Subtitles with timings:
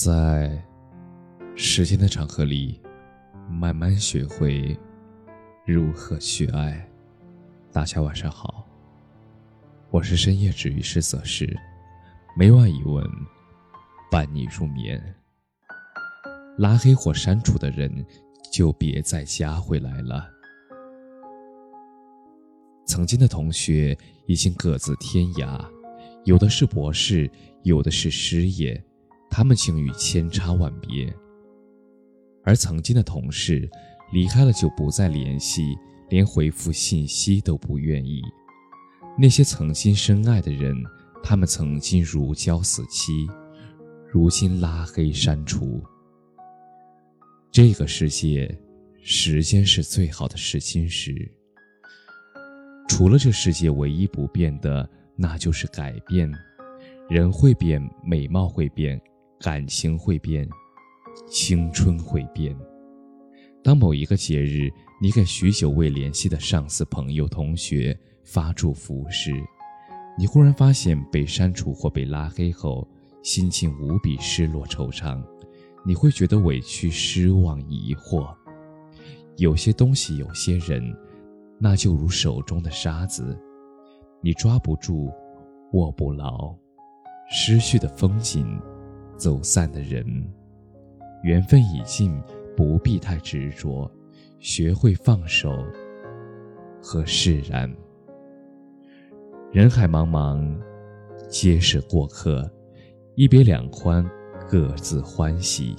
[0.00, 0.56] 在
[1.56, 2.80] 时间的长河里，
[3.50, 4.78] 慢慢学会
[5.66, 6.88] 如何去爱。
[7.72, 8.64] 大家晚上好，
[9.90, 11.52] 我是深夜治愈师泽师，
[12.36, 13.04] 每晚一问，
[14.08, 15.02] 伴你入眠。
[16.58, 18.06] 拉黑或删除的人，
[18.52, 20.30] 就别再加回来了。
[22.86, 25.60] 曾经的同学已经各自天涯，
[26.24, 27.28] 有的是博士，
[27.64, 28.80] 有的是失业。
[29.30, 31.12] 他们境遇千差万别，
[32.44, 33.68] 而曾经的同事
[34.12, 35.76] 离开了就不再联系，
[36.08, 38.22] 连回复信息都不愿意。
[39.18, 40.74] 那些曾经深爱的人，
[41.22, 43.28] 他们曾经如胶似漆，
[44.10, 45.82] 如今拉黑删除。
[47.50, 48.56] 这个世界，
[49.02, 51.30] 时间是最好的试金石。
[52.88, 56.32] 除了这世界唯一不变的，那就是改变。
[57.08, 59.00] 人会变，美貌会变。
[59.40, 60.48] 感情会变，
[61.28, 62.56] 青春会变。
[63.62, 64.68] 当某一个节日，
[65.00, 69.32] 你给许久未联系的上司、朋友、同学发祝福时，
[70.18, 72.86] 你忽然发现被删除或被拉黑后，
[73.22, 75.22] 心情无比失落、惆怅。
[75.86, 78.34] 你会觉得委屈、失望、疑惑。
[79.36, 80.82] 有些东西，有些人，
[81.60, 83.38] 那就如手中的沙子，
[84.20, 85.12] 你抓不住，
[85.74, 86.52] 握不牢。
[87.30, 88.60] 失去的风景。
[89.18, 90.06] 走散的人，
[91.24, 92.16] 缘分已尽，
[92.56, 93.90] 不必太执着，
[94.38, 95.52] 学会放手
[96.80, 97.68] 和释然。
[99.50, 100.56] 人海茫茫，
[101.28, 102.48] 皆是过客，
[103.16, 104.08] 一别两宽，
[104.48, 105.74] 各自欢喜。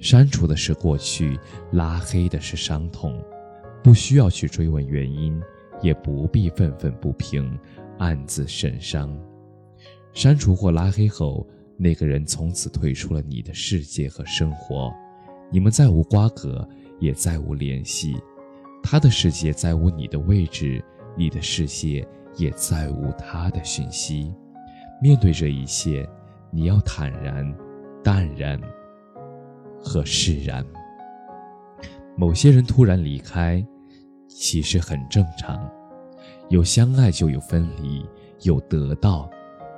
[0.00, 1.38] 删除的是过去，
[1.72, 3.22] 拉黑的是伤痛，
[3.84, 5.38] 不需要去追问原因，
[5.82, 7.58] 也不必愤愤不平，
[7.98, 9.14] 暗自神伤。
[10.14, 11.46] 删除或拉黑后。
[11.80, 14.92] 那个人从此退出了你的世界和生活，
[15.48, 18.16] 你们再无瓜葛，也再无联系。
[18.82, 20.84] 他的世界再无你的位置，
[21.16, 22.06] 你的世界
[22.36, 24.34] 也再无他的讯息。
[25.00, 26.08] 面对这一切，
[26.50, 27.54] 你要坦然、
[28.02, 28.60] 淡然
[29.80, 30.66] 和释然。
[32.16, 33.64] 某些人突然离开，
[34.26, 35.70] 其实很正常。
[36.48, 38.04] 有相爱就有分离，
[38.42, 39.30] 有得到，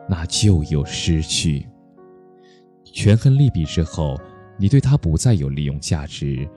[0.09, 1.67] 那就有失去。
[2.93, 4.21] 权衡利弊之后，
[4.59, 6.49] 你对他不再有利用价值，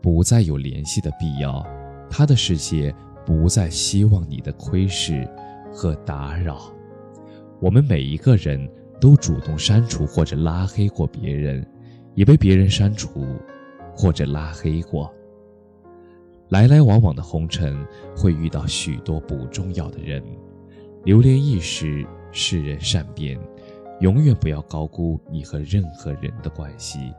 [0.00, 1.66] 不再有联系的必要，
[2.08, 2.94] 他的世界
[3.26, 5.28] 不再希望你的窥视
[5.72, 6.72] 和打扰。
[7.60, 11.66] 我们每一个人都主动删除或者拉黑过别人，
[12.14, 13.26] 也被别人删除
[13.94, 15.12] 或者拉黑过。
[16.48, 17.86] 来来往往的红尘
[18.16, 20.22] 会遇到许多不重要的人，
[21.04, 23.38] 流连一时，世人善变。
[24.00, 27.12] 永远不要高估你和任何人的关系。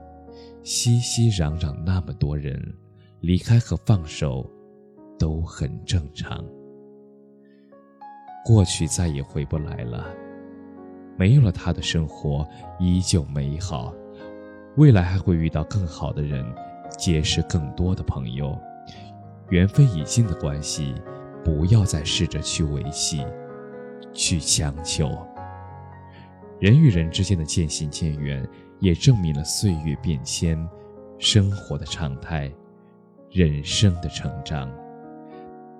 [0.63, 2.59] 熙熙攘攘那么多人，
[3.19, 4.49] 离开和放手
[5.17, 6.43] 都很正常。
[8.43, 10.07] 过去再也回不来了，
[11.17, 12.47] 没有了他的生活
[12.79, 13.93] 依旧美好。
[14.77, 16.43] 未来还会遇到更好的人，
[16.97, 18.57] 结识更多的朋友。
[19.49, 20.95] 缘分已尽的关系，
[21.43, 23.23] 不要再试着去维系，
[24.13, 25.09] 去强求。
[26.61, 28.47] 人与人之间的渐行渐远，
[28.81, 30.55] 也证明了岁月变迁，
[31.17, 32.53] 生活的常态，
[33.31, 34.71] 人生的成长。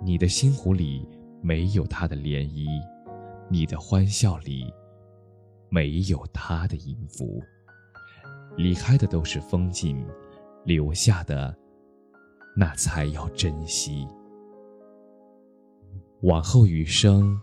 [0.02, 1.08] 你的心湖里
[1.40, 2.66] 没有他的涟漪，
[3.48, 4.74] 你的欢笑里
[5.70, 7.40] 没有他的音符。
[8.58, 10.04] 离开的都是风景，
[10.66, 11.56] 留下的
[12.58, 14.08] 那才要珍惜。
[16.24, 17.40] 往后余生，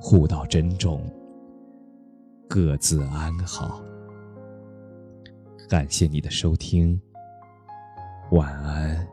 [0.00, 1.06] 互道珍重。
[2.52, 3.82] 各自安好。
[5.70, 7.00] 感谢你的收听，
[8.32, 9.08] 晚安。